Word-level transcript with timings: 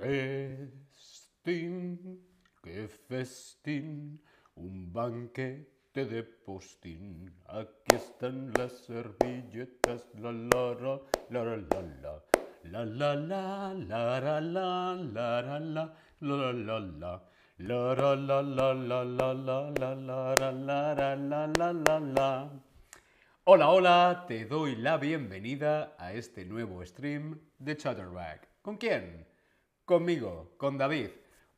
festín, 0.00 1.98
qué 2.62 2.88
festín, 2.88 4.22
un 4.54 4.92
banquete 4.92 6.06
de 6.06 6.22
postín. 6.22 7.30
Aquí 7.46 7.94
están 7.94 8.50
las 8.56 8.72
servilletas, 8.72 10.06
la 10.14 10.32
la 10.32 10.74
la 10.74 11.00
la 11.28 11.44
la 11.44 11.56
la 11.56 11.82
la. 12.02 12.22
La 12.62 12.84
la 12.84 13.14
la 13.14 13.74
la 13.74 14.20
la 14.20 14.40
la 14.40 14.80
la 15.02 15.42
la 15.42 15.94
la 16.20 16.52
la 16.52 16.52
la 16.52 16.78
la. 16.80 17.22
La 17.58 17.94
la 17.94 18.14
la 18.16 18.42
la 18.42 18.72
la 18.74 19.04
la 19.04 19.34
la 19.34 19.34
la 19.34 19.94
la 20.00 20.34
la 20.34 20.94
la 20.94 21.16
la 21.16 21.46
la 21.46 21.72
la 21.72 22.00
la. 22.00 22.50
Hola, 23.44 23.68
hola, 23.68 24.24
te 24.26 24.46
doy 24.46 24.76
la 24.76 24.96
bienvenida 24.96 25.94
a 25.98 26.12
este 26.14 26.44
nuevo 26.46 26.84
stream 26.86 27.38
de 27.58 27.76
Chatterback. 27.76 28.48
¿Con 28.62 28.76
quién? 28.76 29.29
Conmigo, 29.90 30.54
con 30.56 30.78
David. 30.78 31.08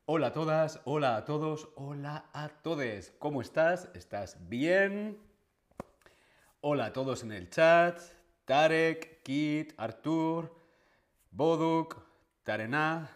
Hola 0.07 0.29
a 0.29 0.33
todas, 0.33 0.81
hola 0.85 1.17
a 1.17 1.23
todos, 1.23 1.69
hola 1.75 2.31
a 2.33 2.49
todes. 2.49 3.13
¿Cómo 3.19 3.41
estás? 3.41 3.89
¿Estás 3.93 4.49
bien? 4.49 5.19
Hola 6.61 6.85
a 6.85 6.93
todos 6.93 7.21
en 7.21 7.31
el 7.31 7.51
chat. 7.51 8.01
Tarek, 8.45 9.21
Kit, 9.21 9.75
Artur, 9.77 10.51
Boduk, 11.29 12.03
Tarena, 12.41 13.07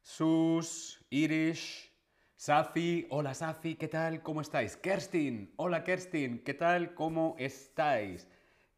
Sus, 0.00 1.04
Irish, 1.10 1.92
Safi, 2.36 3.08
hola 3.10 3.34
Safi, 3.34 3.74
¿qué 3.74 3.88
tal? 3.88 4.22
¿Cómo 4.22 4.40
estáis? 4.40 4.78
Kerstin, 4.78 5.52
hola 5.56 5.84
Kerstin, 5.84 6.42
¿qué 6.44 6.54
tal? 6.54 6.94
¿Cómo 6.94 7.36
estáis? 7.38 8.26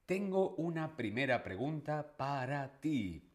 Tengo 0.06 0.56
una 0.56 0.96
primera 0.96 1.44
pregunta 1.44 2.16
para 2.16 2.80
ti. 2.80 3.31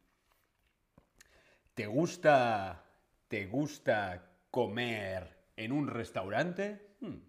¿Te 1.77 1.85
gusta, 1.85 2.83
te 3.27 3.45
gusta 3.45 4.31
comer 4.49 5.51
en 5.55 5.71
un 5.71 5.87
restaurante? 5.87 6.95
Hmm. 7.01 7.19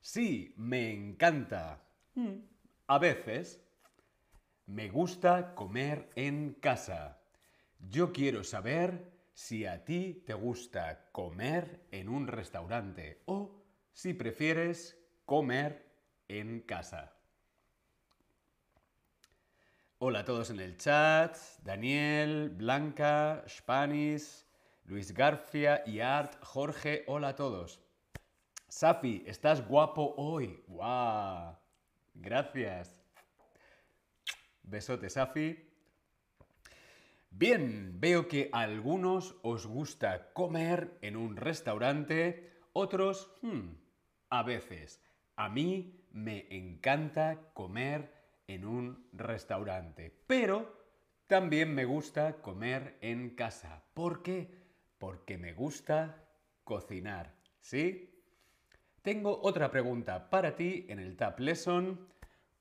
Sí, 0.00 0.52
me 0.56 0.92
encanta. 0.92 1.84
Hmm. 2.16 2.38
A 2.88 2.98
veces. 2.98 3.62
Me 4.66 4.88
gusta 4.88 5.54
comer 5.54 6.10
en 6.16 6.54
casa. 6.54 7.20
Yo 7.78 8.12
quiero 8.12 8.42
saber 8.42 9.08
si 9.34 9.66
a 9.66 9.84
ti 9.84 10.24
te 10.26 10.34
gusta 10.34 11.08
comer 11.12 11.86
en 11.92 12.08
un 12.08 12.26
restaurante 12.26 13.22
o 13.26 13.62
si 13.92 14.14
prefieres 14.14 14.98
comer 15.24 15.86
en 16.26 16.62
casa. 16.62 17.15
Hola 19.98 20.18
a 20.18 20.24
todos 20.26 20.50
en 20.50 20.60
el 20.60 20.76
chat. 20.76 21.38
Daniel, 21.62 22.50
Blanca, 22.50 23.42
Spanish, 23.48 24.44
Luis 24.84 25.14
García 25.14 25.82
y 25.86 26.00
Art, 26.00 26.34
Jorge, 26.42 27.02
hola 27.06 27.28
a 27.28 27.34
todos. 27.34 27.80
Safi, 28.68 29.24
estás 29.26 29.66
guapo 29.66 30.12
hoy. 30.18 30.62
¡Guau! 30.66 31.56
Gracias. 32.12 33.00
Besote, 34.64 35.08
Safi. 35.08 35.66
Bien, 37.30 37.98
veo 37.98 38.28
que 38.28 38.50
a 38.52 38.60
algunos 38.60 39.36
os 39.42 39.66
gusta 39.66 40.30
comer 40.34 40.98
en 41.00 41.16
un 41.16 41.36
restaurante, 41.36 42.52
otros, 42.74 43.32
hmm, 43.40 43.70
a 44.28 44.42
veces. 44.42 45.02
A 45.36 45.48
mí 45.48 46.04
me 46.10 46.46
encanta 46.50 47.50
comer 47.54 48.15
en 48.46 48.64
un 48.64 49.08
restaurante, 49.12 50.12
pero 50.26 50.86
también 51.26 51.74
me 51.74 51.84
gusta 51.84 52.40
comer 52.40 52.98
en 53.00 53.30
casa. 53.30 53.82
¿Por 53.94 54.22
qué? 54.22 54.48
Porque 54.98 55.38
me 55.38 55.52
gusta 55.52 56.24
cocinar, 56.64 57.34
¿sí? 57.60 58.12
Tengo 59.02 59.40
otra 59.42 59.70
pregunta 59.70 60.30
para 60.30 60.56
ti 60.56 60.86
en 60.88 60.98
el 60.98 61.16
Tab 61.16 61.38
Lesson. 61.40 62.08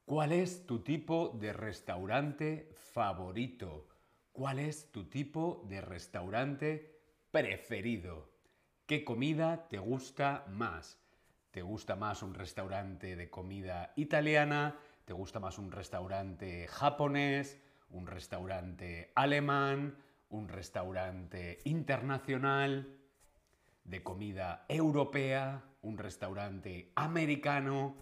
¿Cuál 0.05 0.31
es 0.31 0.65
tu 0.65 0.79
tipo 0.83 1.29
de 1.39 1.53
restaurante 1.53 2.69
favorito? 2.75 3.87
¿Cuál 4.31 4.59
es 4.59 4.91
tu 4.91 5.05
tipo 5.05 5.65
de 5.67 5.81
restaurante 5.81 6.99
preferido? 7.31 8.29
¿Qué 8.85 9.03
comida 9.03 9.67
te 9.67 9.79
gusta 9.79 10.45
más? 10.49 10.99
¿Te 11.49 11.61
gusta 11.61 11.95
más 11.95 12.21
un 12.21 12.33
restaurante 12.33 13.15
de 13.15 13.29
comida 13.29 13.93
italiana? 13.95 14.77
¿Te 15.05 15.13
gusta 15.13 15.39
más 15.39 15.59
un 15.59 15.71
restaurante 15.71 16.67
japonés? 16.67 17.61
¿Un 17.91 18.07
restaurante 18.07 19.11
alemán? 19.13 19.99
¿Un 20.29 20.47
restaurante 20.47 21.59
internacional? 21.63 22.97
¿De 23.83 24.01
comida 24.01 24.65
europea? 24.67 25.63
¿Un 25.83 25.99
restaurante 25.99 26.91
americano? 26.95 27.95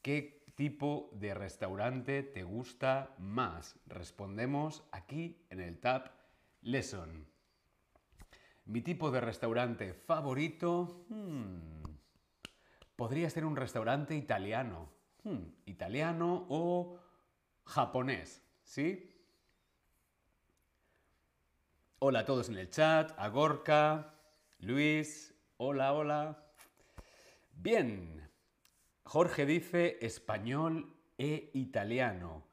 ¿Qué 0.00 0.44
tipo 0.54 1.10
de 1.14 1.34
restaurante 1.34 2.22
te 2.22 2.44
gusta 2.44 3.16
más? 3.18 3.74
Respondemos 3.86 4.84
aquí 4.92 5.44
en 5.50 5.58
el 5.58 5.80
tab 5.80 6.12
Lesson. 6.62 7.26
Mi 8.66 8.80
tipo 8.80 9.10
de 9.10 9.20
restaurante 9.20 9.92
favorito 9.92 11.04
hmm, 11.08 11.82
podría 12.94 13.28
ser 13.28 13.44
un 13.44 13.56
restaurante 13.56 14.14
italiano. 14.14 14.93
Hmm, 15.24 15.54
italiano 15.64 16.44
o 16.50 16.98
japonés, 17.64 18.42
¿sí? 18.62 19.10
Hola 21.98 22.18
a 22.20 22.24
todos 22.26 22.50
en 22.50 22.58
el 22.58 22.68
chat, 22.68 23.10
a 23.16 23.28
Gorka, 23.28 24.16
Luis, 24.58 25.34
hola, 25.56 25.94
hola. 25.94 26.44
Bien, 27.54 28.28
Jorge 29.04 29.46
dice 29.46 29.96
español 30.02 30.94
e 31.16 31.50
italiano. 31.54 32.44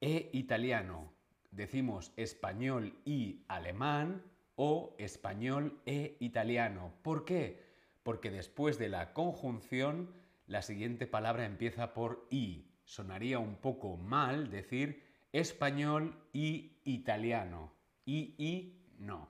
E 0.00 0.30
italiano. 0.32 1.12
Decimos 1.50 2.14
español 2.16 2.94
y 3.04 3.44
alemán 3.48 4.22
o 4.56 4.94
español 4.96 5.82
e 5.84 6.16
italiano. 6.20 6.94
¿Por 7.02 7.26
qué? 7.26 7.62
Porque 8.02 8.30
después 8.30 8.78
de 8.78 8.88
la 8.88 9.12
conjunción, 9.12 10.14
la 10.48 10.62
siguiente 10.62 11.06
palabra 11.06 11.44
empieza 11.44 11.92
por 11.92 12.26
i. 12.30 12.64
Sonaría 12.84 13.38
un 13.38 13.56
poco 13.56 13.96
mal 13.98 14.50
decir 14.50 15.04
español 15.30 16.16
y 16.32 16.80
italiano. 16.84 17.72
Y, 18.06 18.34
y, 18.38 18.82
no. 18.98 19.28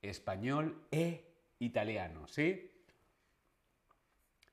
Español 0.00 0.86
e 0.92 1.24
italiano, 1.58 2.28
¿sí? 2.28 2.70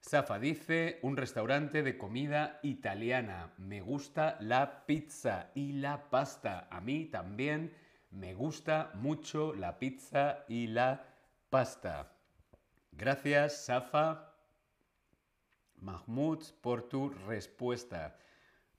Safa 0.02 0.40
dice, 0.40 0.98
un 1.04 1.16
restaurante 1.16 1.84
de 1.84 1.98
comida 1.98 2.60
italiana. 2.64 3.54
Me 3.58 3.82
gusta 3.82 4.38
la 4.40 4.88
pizza 4.88 5.52
y 5.54 5.74
la 5.74 6.10
pasta. 6.10 6.68
A 6.72 6.82
mí 6.82 7.06
también 7.06 7.76
me 8.10 8.34
gusta 8.34 8.92
mucho 8.96 9.54
la 9.54 9.78
pizza 9.78 10.46
y 10.48 10.68
la 10.68 11.06
pasta. 11.52 12.14
Gracias, 12.94 13.66
Safa 13.66 14.29
Mahmoud, 15.82 16.44
por 16.62 16.90
tu 16.90 17.10
respuesta. 17.28 18.18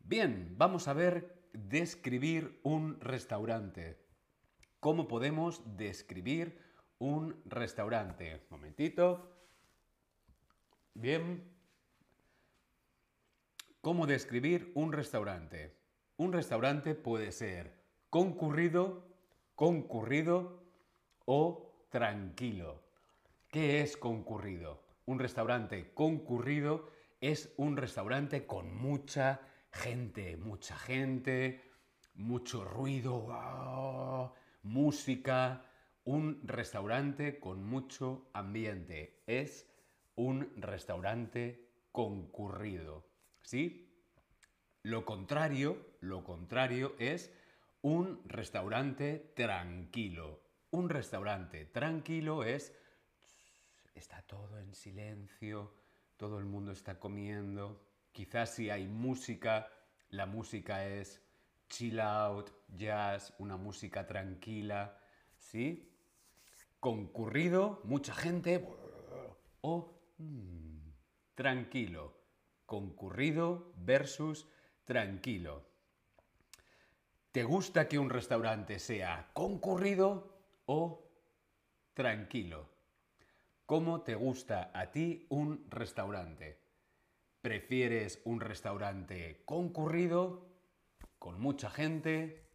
Bien, 0.00 0.54
vamos 0.56 0.88
a 0.88 0.92
ver 0.92 1.40
describir 1.52 2.60
un 2.62 3.00
restaurante. 3.00 3.98
¿Cómo 4.80 5.08
podemos 5.08 5.62
describir 5.76 6.58
un 6.98 7.40
restaurante? 7.44 8.46
Momentito. 8.50 9.30
Bien. 10.94 11.44
¿Cómo 13.80 14.06
describir 14.06 14.72
un 14.74 14.92
restaurante? 14.92 15.76
Un 16.16 16.32
restaurante 16.32 16.94
puede 16.94 17.32
ser 17.32 17.80
concurrido, 18.10 19.06
concurrido 19.54 20.62
o 21.24 21.86
tranquilo. 21.90 22.82
¿Qué 23.48 23.80
es 23.80 23.96
concurrido? 23.96 24.89
Un 25.10 25.18
restaurante 25.18 25.90
concurrido 25.92 26.88
es 27.20 27.52
un 27.56 27.76
restaurante 27.76 28.46
con 28.46 28.72
mucha 28.76 29.40
gente, 29.72 30.36
mucha 30.36 30.76
gente, 30.76 31.64
mucho 32.14 32.64
ruido, 32.64 34.36
música, 34.62 35.66
un 36.04 36.40
restaurante 36.44 37.40
con 37.40 37.64
mucho 37.64 38.30
ambiente. 38.34 39.24
Es 39.26 39.68
un 40.14 40.52
restaurante 40.54 41.72
concurrido. 41.90 43.04
¿Sí? 43.42 43.92
Lo 44.84 45.04
contrario, 45.04 45.88
lo 45.98 46.22
contrario 46.22 46.94
es 47.00 47.34
un 47.82 48.22
restaurante 48.26 49.32
tranquilo. 49.34 50.40
Un 50.70 50.88
restaurante 50.88 51.64
tranquilo 51.64 52.44
es 52.44 52.76
está 53.94 54.22
todo 54.22 54.58
en 54.58 54.74
silencio, 54.74 55.74
todo 56.16 56.38
el 56.38 56.44
mundo 56.44 56.72
está 56.72 56.98
comiendo. 56.98 57.86
Quizás 58.12 58.54
si 58.54 58.70
hay 58.70 58.86
música, 58.86 59.68
la 60.10 60.26
música 60.26 60.86
es 60.86 61.22
chill 61.68 62.00
out, 62.00 62.50
jazz, 62.68 63.32
una 63.38 63.56
música 63.56 64.06
tranquila, 64.06 64.98
¿sí? 65.38 65.90
concurrido, 66.80 67.80
mucha 67.84 68.14
gente, 68.14 68.66
o 69.60 70.00
mm, 70.18 70.90
tranquilo. 71.34 72.18
Concurrido 72.64 73.72
versus 73.76 74.48
tranquilo. 74.84 75.66
¿Te 77.32 77.44
gusta 77.44 77.86
que 77.86 77.98
un 77.98 78.10
restaurante 78.10 78.78
sea 78.78 79.30
concurrido 79.34 80.36
o 80.66 81.10
tranquilo? 81.94 82.69
¿Cómo 83.70 84.00
te 84.00 84.16
gusta 84.16 84.72
a 84.74 84.90
ti 84.90 85.26
un 85.28 85.70
restaurante? 85.70 86.58
¿Prefieres 87.40 88.20
un 88.24 88.40
restaurante 88.40 89.44
concurrido, 89.44 90.48
con 91.20 91.40
mucha 91.40 91.70
gente, 91.70 92.50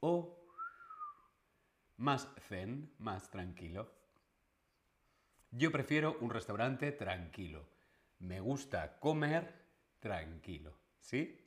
o 0.00 0.42
más 1.98 2.30
zen, 2.48 2.94
más 2.96 3.30
tranquilo? 3.30 3.92
Yo 5.50 5.70
prefiero 5.70 6.16
un 6.22 6.30
restaurante 6.30 6.92
tranquilo. 6.92 7.68
Me 8.20 8.40
gusta 8.40 8.98
comer 8.98 9.52
tranquilo. 10.00 10.78
¿Sí? 10.98 11.46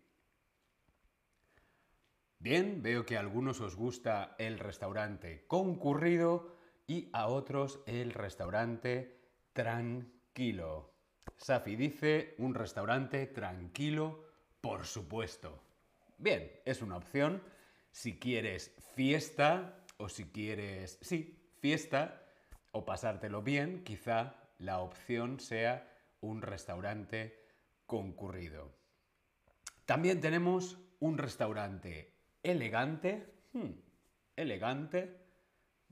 Bien, 2.38 2.83
veo 2.83 3.04
que 3.04 3.18
a 3.18 3.21
algunos 3.21 3.62
os 3.62 3.75
gusta 3.75 4.36
el 4.38 4.60
restaurante 4.60 5.48
concurrido 5.48 6.58
y 6.89 7.07
a 7.13 7.27
otros 7.27 7.81
el 7.86 8.12
restaurante 8.13 9.21
tranquilo. 9.53 10.91
Safi 11.38 11.75
dice 11.75 12.33
un 12.39 12.56
restaurante 12.56 13.27
tranquilo, 13.27 14.25
por 14.59 14.88
supuesto. 14.88 15.62
Bien, 16.18 16.51
es 16.65 16.81
una 16.81 16.97
opción. 16.97 17.44
Si 17.91 18.18
quieres 18.18 18.75
fiesta 18.95 19.86
o 19.97 20.09
si 20.09 20.25
quieres, 20.31 20.97
sí, 21.01 21.39
fiesta 21.59 22.24
o 22.71 22.83
pasártelo 22.83 23.44
bien, 23.44 23.83
quizá 23.83 24.50
la 24.57 24.80
opción 24.80 25.39
sea 25.39 25.88
un 26.21 26.42
restaurante 26.42 27.38
concurrido. 27.85 28.74
También 29.85 30.19
tenemos 30.21 30.80
un 31.00 31.19
restaurante 31.19 32.15
elegante, 32.42 33.31
hmm, 33.53 33.74
elegante 34.35 35.19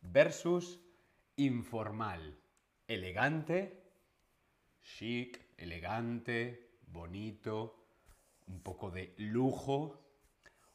versus 0.01 0.86
informal. 1.37 2.37
Elegante, 2.87 3.83
chic, 4.81 5.39
elegante, 5.57 6.77
bonito, 6.87 7.87
un 8.47 8.61
poco 8.61 8.91
de 8.91 9.15
lujo. 9.17 10.03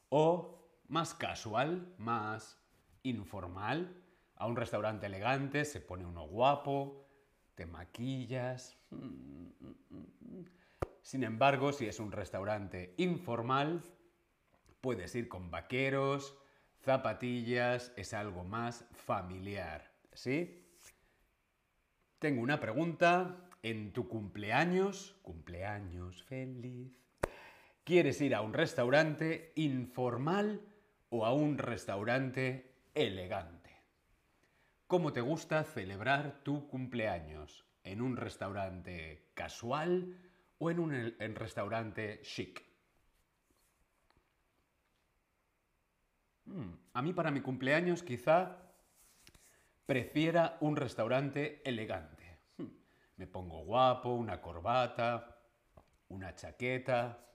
O 0.09 0.81
más 0.87 1.13
casual, 1.13 1.93
más 1.97 2.59
informal. 3.03 4.03
A 4.35 4.47
un 4.47 4.55
restaurante 4.55 5.05
elegante 5.05 5.63
se 5.65 5.79
pone 5.79 6.05
uno 6.05 6.27
guapo, 6.27 7.07
te 7.55 7.65
maquillas. 7.65 8.77
Sin 11.01 11.23
embargo, 11.23 11.71
si 11.71 11.85
es 11.85 11.99
un 11.99 12.11
restaurante 12.11 12.93
informal, 12.97 13.83
Puedes 14.83 15.15
ir 15.15 15.29
con 15.29 15.49
vaqueros, 15.49 16.37
zapatillas, 16.81 17.93
es 17.95 18.13
algo 18.13 18.43
más 18.43 18.85
familiar, 18.91 19.92
¿sí? 20.15 20.65
Tengo 22.19 22.41
una 22.41 22.59
pregunta. 22.59 23.39
En 23.63 23.93
tu 23.93 24.09
cumpleaños, 24.09 25.15
cumpleaños 25.21 26.21
feliz, 26.23 27.01
¿quieres 27.85 28.19
ir 28.19 28.35
a 28.35 28.41
un 28.41 28.53
restaurante 28.53 29.53
informal 29.55 30.59
o 31.09 31.25
a 31.25 31.33
un 31.33 31.57
restaurante 31.57 32.75
elegante? 32.93 33.71
¿Cómo 34.87 35.13
te 35.13 35.21
gusta 35.21 35.63
celebrar 35.63 36.43
tu 36.43 36.67
cumpleaños? 36.67 37.65
¿En 37.85 38.01
un 38.01 38.17
restaurante 38.17 39.29
casual 39.33 40.17
o 40.59 40.69
en 40.69 40.79
un 40.79 41.15
restaurante 41.35 42.19
chic? 42.21 42.63
Mm, 46.45 46.73
a 46.93 47.01
mí 47.01 47.13
para 47.13 47.31
mi 47.31 47.39
cumpleaños 47.39 48.03
quizá 48.03 48.62
prefiera 49.85 50.57
un 50.61 50.75
restaurante 50.75 51.61
elegante. 51.63 52.39
Me 53.17 53.27
pongo 53.27 53.63
guapo, 53.63 54.13
una 54.13 54.41
corbata, 54.41 55.37
una 56.09 56.33
chaqueta. 56.35 57.29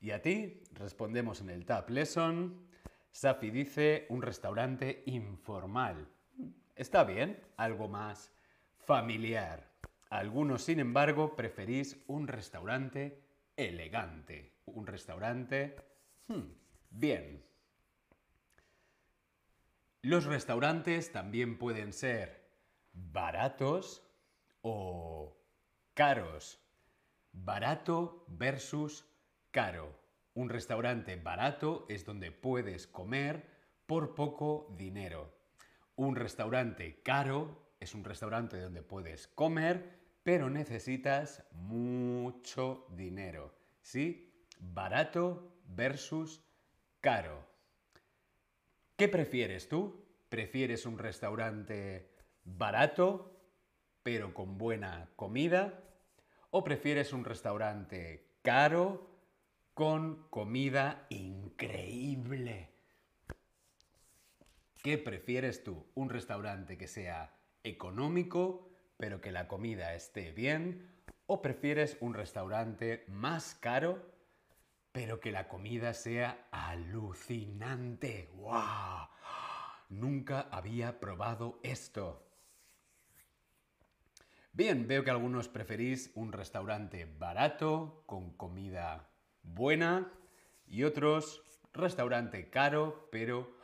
¿Y 0.00 0.10
a 0.10 0.20
ti? 0.20 0.62
Respondemos 0.72 1.40
en 1.40 1.50
el 1.50 1.64
Tab 1.64 1.88
Lesson. 1.90 2.68
Safi 3.10 3.50
dice 3.50 4.06
un 4.10 4.22
restaurante 4.22 5.02
informal. 5.06 6.08
Está 6.74 7.04
bien, 7.04 7.40
algo 7.56 7.88
más 7.88 8.30
familiar. 8.76 9.72
Algunos, 10.10 10.62
sin 10.62 10.78
embargo, 10.78 11.34
preferís 11.34 12.04
un 12.06 12.28
restaurante 12.28 13.22
elegante. 13.56 14.52
Un 14.66 14.86
restaurante... 14.86 15.76
Hmm, 16.28 16.42
Bien. 16.90 17.44
Los 20.06 20.24
restaurantes 20.24 21.10
también 21.10 21.58
pueden 21.58 21.92
ser 21.92 22.48
baratos 22.92 24.08
o 24.62 25.36
caros. 25.94 26.60
Barato 27.32 28.24
versus 28.28 29.04
caro. 29.50 29.98
Un 30.34 30.48
restaurante 30.48 31.16
barato 31.16 31.86
es 31.88 32.04
donde 32.04 32.30
puedes 32.30 32.86
comer 32.86 33.50
por 33.86 34.14
poco 34.14 34.72
dinero. 34.78 35.36
Un 35.96 36.14
restaurante 36.14 37.02
caro 37.02 37.74
es 37.80 37.92
un 37.92 38.04
restaurante 38.04 38.60
donde 38.60 38.82
puedes 38.82 39.26
comer, 39.26 40.20
pero 40.22 40.48
necesitas 40.48 41.42
mucho 41.50 42.86
dinero. 42.90 43.58
¿Sí? 43.80 44.46
Barato 44.60 45.58
versus 45.64 46.44
caro. 47.00 47.55
¿Qué 48.96 49.08
prefieres 49.08 49.68
tú? 49.68 50.06
¿Prefieres 50.30 50.86
un 50.86 50.98
restaurante 50.98 52.08
barato, 52.44 53.38
pero 54.02 54.32
con 54.32 54.56
buena 54.56 55.10
comida? 55.16 55.84
¿O 56.50 56.64
prefieres 56.64 57.12
un 57.12 57.26
restaurante 57.26 58.38
caro, 58.40 59.10
con 59.74 60.26
comida 60.30 61.06
increíble? 61.10 62.70
¿Qué 64.82 64.96
prefieres 64.96 65.62
tú? 65.62 65.84
¿Un 65.94 66.08
restaurante 66.08 66.78
que 66.78 66.88
sea 66.88 67.36
económico, 67.64 68.70
pero 68.96 69.20
que 69.20 69.30
la 69.30 69.46
comida 69.46 69.94
esté 69.94 70.32
bien? 70.32 70.90
¿O 71.26 71.42
prefieres 71.42 71.98
un 72.00 72.14
restaurante 72.14 73.04
más 73.08 73.56
caro, 73.56 74.15
pero 74.96 75.20
que 75.20 75.30
la 75.30 75.46
comida 75.46 75.92
sea 75.92 76.48
alucinante. 76.50 78.30
¡Wow! 78.36 79.10
Nunca 79.90 80.48
había 80.50 81.00
probado 81.00 81.60
esto. 81.62 82.26
Bien, 84.54 84.88
veo 84.88 85.04
que 85.04 85.10
algunos 85.10 85.48
preferís 85.48 86.10
un 86.14 86.32
restaurante 86.32 87.04
barato, 87.04 88.04
con 88.06 88.30
comida 88.38 89.10
buena, 89.42 90.10
y 90.66 90.84
otros 90.84 91.42
restaurante 91.74 92.48
caro, 92.48 93.10
pero 93.12 93.58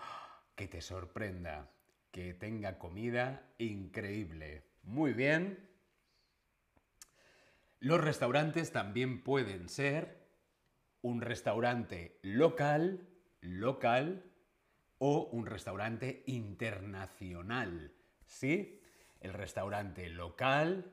que 0.54 0.68
te 0.68 0.82
sorprenda, 0.82 1.70
que 2.10 2.34
tenga 2.34 2.78
comida 2.78 3.54
increíble. 3.56 4.64
Muy 4.82 5.14
bien. 5.14 5.66
Los 7.80 8.02
restaurantes 8.02 8.70
también 8.70 9.24
pueden 9.24 9.70
ser 9.70 10.21
un 11.02 11.20
restaurante 11.20 12.18
local, 12.22 13.06
local 13.40 14.24
o 14.98 15.28
un 15.32 15.46
restaurante 15.46 16.22
internacional. 16.26 17.92
¿Sí? 18.24 18.80
El 19.20 19.34
restaurante 19.34 20.08
local 20.08 20.92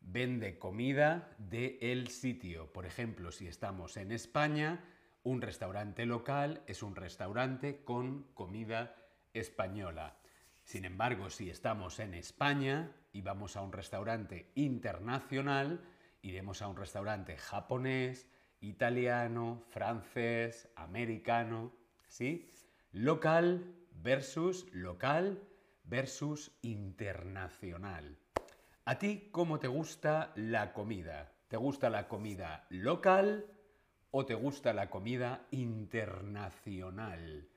vende 0.00 0.58
comida 0.58 1.34
del 1.38 1.78
el 1.80 2.08
sitio. 2.08 2.72
Por 2.72 2.86
ejemplo, 2.86 3.32
si 3.32 3.46
estamos 3.46 3.96
en 3.96 4.12
España, 4.12 4.84
un 5.22 5.42
restaurante 5.42 6.06
local 6.06 6.62
es 6.66 6.82
un 6.82 6.96
restaurante 6.96 7.82
con 7.84 8.24
comida 8.34 8.96
española. 9.32 10.16
Sin 10.64 10.84
embargo, 10.84 11.30
si 11.30 11.50
estamos 11.50 11.98
en 11.98 12.14
España 12.14 12.92
y 13.12 13.22
vamos 13.22 13.56
a 13.56 13.62
un 13.62 13.72
restaurante 13.72 14.52
internacional, 14.54 15.80
iremos 16.22 16.62
a 16.62 16.68
un 16.68 16.76
restaurante 16.76 17.36
japonés, 17.36 18.28
italiano, 18.60 19.62
francés, 19.68 20.68
americano, 20.76 21.72
¿sí? 22.08 22.50
Local 22.92 23.74
versus 24.02 24.66
local 24.72 25.42
versus 25.84 26.52
internacional. 26.62 28.18
¿A 28.84 28.98
ti 28.98 29.28
cómo 29.30 29.58
te 29.58 29.68
gusta 29.68 30.32
la 30.36 30.72
comida? 30.72 31.32
¿Te 31.48 31.56
gusta 31.56 31.90
la 31.90 32.08
comida 32.08 32.66
local 32.70 33.46
o 34.10 34.24
te 34.24 34.34
gusta 34.34 34.72
la 34.72 34.90
comida 34.90 35.46
internacional? 35.50 37.48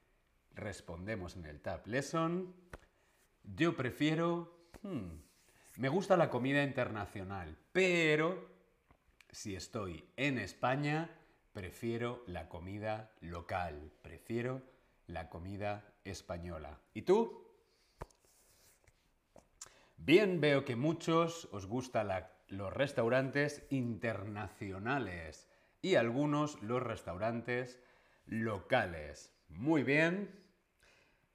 Respondemos 0.55 1.36
en 1.36 1.45
el 1.45 1.62
Tab 1.62 1.88
Lesson. 1.88 2.53
Yo 3.43 3.75
prefiero... 3.75 4.69
hmm, 4.83 5.10
me 5.77 5.89
gusta 5.89 6.15
la 6.17 6.29
comida 6.29 6.63
internacional, 6.63 7.57
pero 7.72 8.52
si 9.33 9.55
estoy 9.55 10.07
en 10.15 10.37
España, 10.37 11.09
prefiero 11.53 12.23
la 12.27 12.47
comida 12.47 13.11
local, 13.19 13.91
prefiero 14.03 14.61
la 15.07 15.29
comida 15.29 15.83
española. 16.03 16.79
¿Y 16.93 17.01
tú? 17.01 17.43
Bien, 19.97 20.39
veo 20.39 20.63
que 20.65 20.75
muchos 20.75 21.49
os 21.51 21.65
gustan 21.65 22.09
los 22.49 22.71
restaurantes 22.71 23.65
internacionales 23.71 25.47
y 25.81 25.95
algunos 25.95 26.61
los 26.61 26.83
restaurantes 26.83 27.79
locales. 28.27 29.33
Muy 29.49 29.83
bien. 29.83 30.29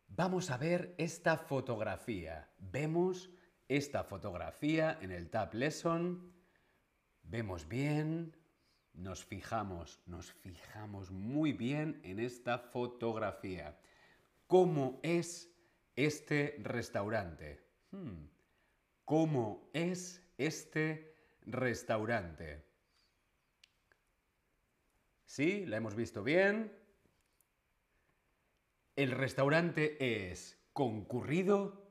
Vamos 0.06 0.50
a 0.50 0.56
ver 0.56 0.94
esta 0.98 1.36
fotografía. 1.36 2.48
Vemos 2.58 3.30
esta 3.68 4.04
fotografía 4.04 4.98
en 5.00 5.10
el 5.10 5.30
Tab 5.30 5.52
Lesson. 5.54 6.37
Vemos 7.30 7.68
bien, 7.68 8.34
nos 8.94 9.22
fijamos, 9.22 10.00
nos 10.06 10.32
fijamos 10.32 11.10
muy 11.10 11.52
bien 11.52 12.00
en 12.02 12.20
esta 12.20 12.58
fotografía. 12.58 13.78
¿Cómo 14.46 14.98
es 15.02 15.54
este 15.94 16.56
restaurante? 16.62 17.60
Hmm. 17.90 18.28
¿Cómo 19.04 19.68
es 19.74 20.26
este 20.38 21.14
restaurante? 21.42 22.64
¿Sí? 25.26 25.66
¿La 25.66 25.76
hemos 25.76 25.94
visto 25.94 26.24
bien? 26.24 26.72
¿El 28.96 29.10
restaurante 29.10 30.30
es 30.30 30.58
concurrido 30.72 31.90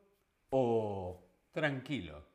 o 0.49 1.23
tranquilo? 1.51 2.26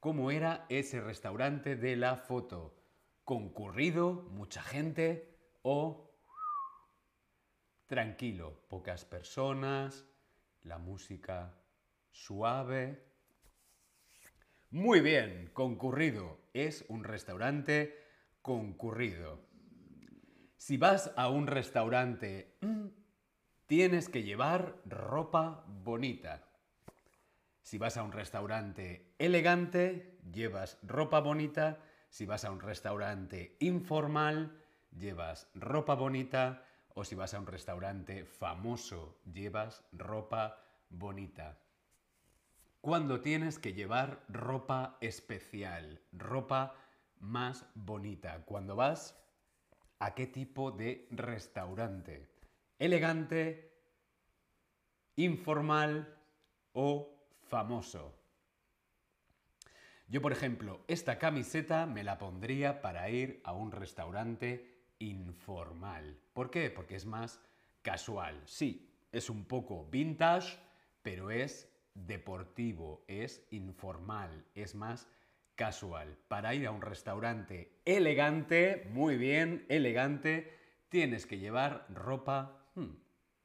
¿Cómo 0.00 0.30
era 0.30 0.64
ese 0.68 1.00
restaurante 1.00 1.74
de 1.74 1.96
la 1.96 2.16
foto? 2.16 2.76
¿Concurrido, 3.24 4.28
mucha 4.30 4.62
gente 4.62 5.36
o 5.62 6.08
tranquilo, 7.86 8.62
pocas 8.68 9.04
personas, 9.04 10.06
la 10.62 10.78
música 10.78 11.58
suave? 12.12 13.02
Muy 14.70 15.00
bien, 15.00 15.50
concurrido. 15.52 16.38
Es 16.52 16.84
un 16.88 17.02
restaurante 17.02 17.98
concurrido. 18.40 19.40
Si 20.56 20.76
vas 20.76 21.12
a 21.16 21.28
un 21.28 21.48
restaurante, 21.48 22.56
mm, 22.60 22.86
tienes 23.66 24.08
que 24.08 24.22
llevar 24.22 24.80
ropa 24.84 25.64
bonita. 25.66 26.47
Si 27.68 27.76
vas 27.76 27.98
a 27.98 28.02
un 28.02 28.12
restaurante 28.12 29.12
elegante, 29.18 30.16
llevas 30.32 30.78
ropa 30.82 31.20
bonita. 31.20 31.80
Si 32.08 32.24
vas 32.24 32.46
a 32.46 32.50
un 32.50 32.60
restaurante 32.60 33.58
informal, 33.60 34.58
llevas 34.90 35.50
ropa 35.52 35.94
bonita. 35.94 36.64
O 36.94 37.04
si 37.04 37.14
vas 37.14 37.34
a 37.34 37.38
un 37.38 37.46
restaurante 37.46 38.24
famoso, 38.24 39.20
llevas 39.30 39.84
ropa 39.92 40.64
bonita. 40.88 41.58
Cuando 42.80 43.20
tienes 43.20 43.58
que 43.58 43.74
llevar 43.74 44.24
ropa 44.30 44.96
especial, 45.02 46.00
ropa 46.12 46.74
más 47.20 47.66
bonita. 47.74 48.46
Cuando 48.46 48.76
vas 48.76 49.14
a 49.98 50.14
qué 50.14 50.26
tipo 50.26 50.70
de 50.70 51.06
restaurante. 51.10 52.30
Elegante, 52.78 53.74
informal 55.16 56.16
o 56.72 57.17
famoso. 57.48 58.14
Yo, 60.08 60.22
por 60.22 60.32
ejemplo, 60.32 60.80
esta 60.88 61.18
camiseta 61.18 61.84
me 61.84 62.02
la 62.02 62.18
pondría 62.18 62.80
para 62.80 63.10
ir 63.10 63.42
a 63.44 63.52
un 63.52 63.72
restaurante 63.72 64.84
informal. 64.98 66.18
¿Por 66.32 66.50
qué? 66.50 66.70
Porque 66.70 66.96
es 66.96 67.04
más 67.04 67.40
casual. 67.82 68.40
Sí, 68.46 68.90
es 69.12 69.28
un 69.28 69.44
poco 69.44 69.86
vintage, 69.90 70.58
pero 71.02 71.30
es 71.30 71.70
deportivo, 71.94 73.04
es 73.06 73.46
informal, 73.50 74.46
es 74.54 74.74
más 74.74 75.08
casual. 75.56 76.16
Para 76.28 76.54
ir 76.54 76.66
a 76.66 76.70
un 76.70 76.80
restaurante 76.80 77.80
elegante, 77.84 78.88
muy 78.90 79.16
bien, 79.16 79.66
elegante, 79.68 80.54
tienes 80.88 81.26
que 81.26 81.38
llevar 81.38 81.86
ropa 81.90 82.70
hmm, 82.76 82.94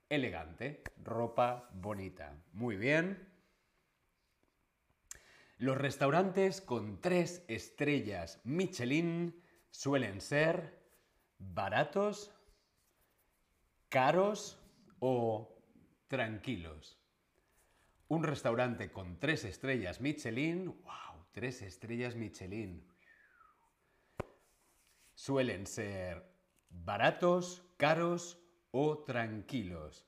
elegante, 0.10 0.84
ropa 1.04 1.70
bonita. 1.74 2.38
Muy 2.54 2.78
bien. 2.78 3.33
Los 5.64 5.78
restaurantes 5.78 6.60
con 6.60 7.00
tres 7.00 7.46
estrellas 7.48 8.42
Michelin 8.44 9.42
suelen 9.72 10.20
ser 10.20 10.78
baratos, 11.38 12.36
caros 13.88 14.60
o 15.00 15.64
tranquilos. 16.10 17.00
Un 18.10 18.24
restaurante 18.26 18.92
con 18.92 19.22
tres 19.22 19.46
estrellas 19.46 20.02
Michelin, 20.02 20.66
wow, 20.66 21.28
tres 21.32 21.62
estrellas 21.62 22.18
Michelin, 22.18 22.86
suelen 25.16 25.66
ser 25.66 26.30
baratos, 26.68 27.66
caros 27.78 28.38
o 28.72 29.06
tranquilos. 29.06 30.06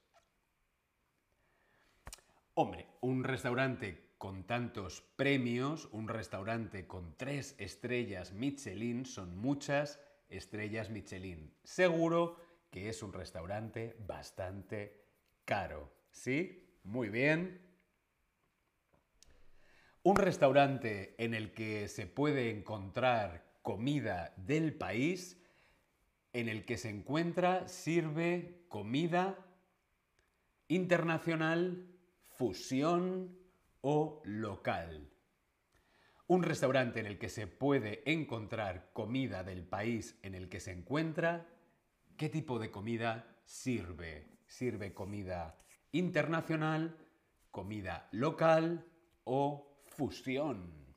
Hombre, 2.56 2.90
un 3.00 3.24
restaurante 3.24 4.05
con 4.18 4.46
tantos 4.46 5.02
premios, 5.16 5.90
un 5.92 6.08
restaurante 6.08 6.88
con 6.88 7.16
tres 7.18 7.56
estrellas 7.58 8.32
Michelin 8.34 9.06
son 9.06 9.38
muchas 9.38 10.00
estrellas 10.30 10.90
Michelin. 10.90 11.54
Seguro 11.64 12.38
que 12.72 12.90
es 12.90 13.04
un 13.04 13.14
restaurante 13.14 13.96
bastante 14.00 15.06
caro. 15.46 15.94
¿Sí? 16.12 16.80
Muy 16.84 17.10
bien. 17.10 17.62
Un 20.04 20.16
restaurante 20.16 21.16
en 21.18 21.34
el 21.34 21.54
que 21.54 21.88
se 21.88 22.06
puede 22.06 22.52
encontrar 22.52 23.60
comida 23.62 24.34
del 24.38 24.74
país, 24.74 25.42
en 26.32 26.48
el 26.48 26.66
que 26.66 26.78
se 26.78 26.90
encuentra, 26.90 27.68
sirve 27.68 28.66
comida 28.70 29.38
internacional, 30.68 31.88
fusión, 32.22 33.45
o 33.88 34.20
local. 34.26 35.12
Un 36.26 36.42
restaurante 36.42 37.00
en 37.00 37.06
el 37.06 37.20
que 37.20 37.30
se 37.30 37.46
puede 37.46 38.02
encontrar 38.12 38.90
comida 38.94 39.44
del 39.44 39.64
país 39.64 40.18
en 40.24 40.34
el 40.34 40.50
que 40.50 40.60
se 40.60 40.72
encuentra. 40.72 41.46
¿Qué 42.18 42.30
tipo 42.30 42.58
de 42.58 42.72
comida 42.72 43.38
sirve? 43.46 44.40
¿Sirve 44.48 44.96
comida 44.96 45.60
internacional, 45.92 46.98
comida 47.52 48.10
local 48.12 48.88
o 49.24 49.84
fusión? 49.86 50.96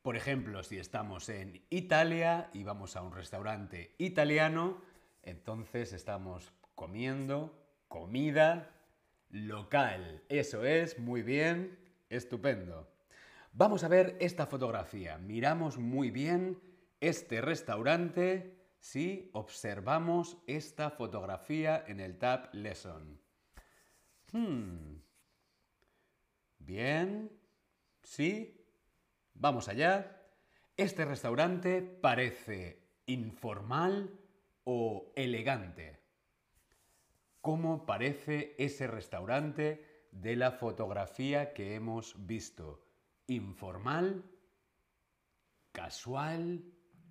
Por 0.00 0.16
ejemplo, 0.16 0.62
si 0.62 0.78
estamos 0.78 1.28
en 1.28 1.66
Italia 1.68 2.48
y 2.54 2.62
vamos 2.62 2.96
a 2.96 3.02
un 3.02 3.12
restaurante 3.12 3.94
italiano, 3.98 4.80
entonces 5.22 5.92
estamos 5.92 6.50
comiendo 6.74 7.62
comida 7.88 8.74
local. 9.30 10.22
Eso 10.28 10.64
es, 10.64 10.98
muy 10.98 11.22
bien, 11.22 11.78
estupendo. 12.08 12.88
Vamos 13.52 13.84
a 13.84 13.88
ver 13.88 14.16
esta 14.20 14.46
fotografía. 14.46 15.18
Miramos 15.18 15.78
muy 15.78 16.10
bien 16.10 16.60
este 17.00 17.40
restaurante 17.40 18.56
si 18.78 19.30
observamos 19.32 20.38
esta 20.46 20.90
fotografía 20.90 21.84
en 21.86 22.00
el 22.00 22.18
Tab 22.18 22.50
Lesson. 22.52 23.20
Hmm. 24.32 24.98
Bien. 26.58 27.30
¿Sí? 28.02 28.64
Vamos 29.34 29.68
allá. 29.68 30.22
Este 30.76 31.04
restaurante 31.04 31.82
parece 31.82 32.82
informal 33.06 34.10
o 34.64 35.12
elegante 35.16 36.07
cómo 37.40 37.86
parece 37.86 38.54
ese 38.58 38.86
restaurante 38.86 40.08
de 40.12 40.36
la 40.36 40.52
fotografía 40.52 41.52
que 41.52 41.74
hemos 41.74 42.14
visto. 42.26 42.84
Informal, 43.26 44.24
casual, 45.72 46.64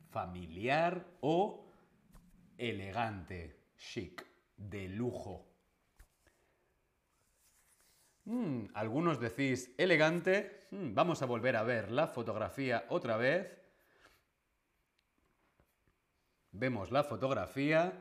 familiar 0.10 1.06
o 1.22 1.72
elegante, 2.58 3.60
chic, 3.78 4.26
de 4.58 4.90
lujo. 4.90 5.46
Mm, 8.26 8.66
algunos 8.74 9.20
decís 9.20 9.74
elegante. 9.78 10.68
Mm, 10.72 10.94
vamos 10.94 11.22
a 11.22 11.26
volver 11.26 11.56
a 11.56 11.64
ver 11.64 11.92
la 11.92 12.08
fotografía 12.08 12.86
otra 12.90 13.16
vez. 13.16 13.48
Vemos 16.52 16.92
la 16.92 17.04
fotografía. 17.04 17.94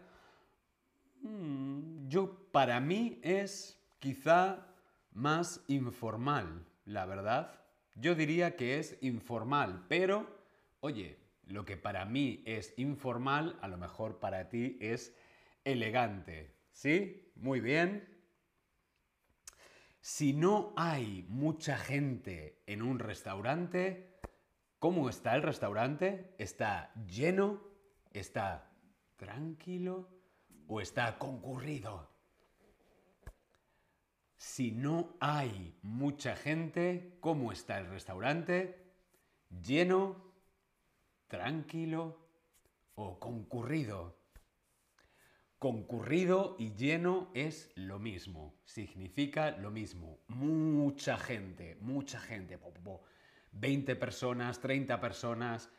Mm, 1.22 1.95
yo, 2.08 2.50
para 2.52 2.80
mí 2.80 3.20
es 3.22 3.80
quizá 3.98 4.66
más 5.12 5.64
informal, 5.68 6.66
la 6.84 7.06
verdad. 7.06 7.60
Yo 7.94 8.14
diría 8.14 8.56
que 8.56 8.78
es 8.78 8.98
informal, 9.00 9.84
pero, 9.88 10.26
oye, 10.80 11.18
lo 11.46 11.64
que 11.64 11.76
para 11.76 12.04
mí 12.04 12.42
es 12.44 12.74
informal, 12.76 13.58
a 13.62 13.68
lo 13.68 13.78
mejor 13.78 14.18
para 14.18 14.48
ti 14.48 14.76
es 14.80 15.14
elegante. 15.64 16.54
¿Sí? 16.72 17.32
Muy 17.36 17.60
bien. 17.60 18.06
Si 20.00 20.32
no 20.32 20.74
hay 20.76 21.24
mucha 21.28 21.78
gente 21.78 22.62
en 22.66 22.82
un 22.82 22.98
restaurante, 22.98 24.18
¿cómo 24.78 25.08
está 25.08 25.34
el 25.34 25.42
restaurante? 25.42 26.34
¿Está 26.38 26.92
lleno? 27.06 27.62
¿Está 28.12 28.70
tranquilo? 29.16 30.15
¿O 30.68 30.80
está 30.80 31.18
concurrido? 31.18 32.10
Si 34.36 34.72
no 34.72 35.16
hay 35.20 35.78
mucha 35.82 36.36
gente, 36.36 37.16
¿cómo 37.20 37.52
está 37.52 37.78
el 37.78 37.88
restaurante? 37.88 38.92
¿Lleno? 39.62 40.32
¿Tranquilo? 41.28 42.28
¿O 42.94 43.18
concurrido? 43.18 44.16
Concurrido 45.58 46.56
y 46.58 46.74
lleno 46.74 47.30
es 47.32 47.72
lo 47.76 47.98
mismo, 47.98 48.54
significa 48.64 49.52
lo 49.52 49.70
mismo. 49.70 50.18
Mucha 50.28 51.16
gente, 51.16 51.76
mucha 51.80 52.20
gente. 52.20 52.58
20 53.52 53.96
personas, 53.96 54.60
30 54.60 55.00
personas, 55.00 55.70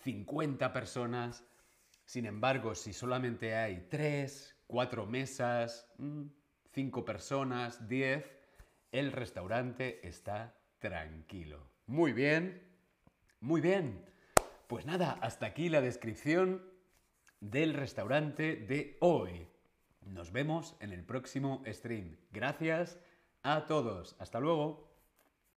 50 0.00 0.72
personas. 0.72 1.44
Sin 2.06 2.24
embargo, 2.24 2.74
si 2.76 2.92
solamente 2.92 3.56
hay 3.56 3.88
3, 3.90 4.56
4 4.68 5.06
mesas, 5.06 5.92
5 6.72 7.00
mm, 7.00 7.04
personas, 7.04 7.88
10, 7.88 8.24
el 8.92 9.10
restaurante 9.10 10.06
está 10.06 10.56
tranquilo. 10.78 11.68
Muy 11.86 12.12
bien, 12.12 12.62
muy 13.40 13.60
bien. 13.60 14.04
Pues 14.68 14.86
nada, 14.86 15.18
hasta 15.20 15.46
aquí 15.46 15.68
la 15.68 15.80
descripción 15.80 16.62
del 17.40 17.74
restaurante 17.74 18.54
de 18.54 18.96
hoy. 19.00 19.48
Nos 20.02 20.30
vemos 20.30 20.76
en 20.78 20.92
el 20.92 21.02
próximo 21.04 21.64
stream. 21.66 22.16
Gracias 22.30 23.00
a 23.42 23.66
todos. 23.66 24.14
Hasta 24.20 24.38
luego. 24.38 24.85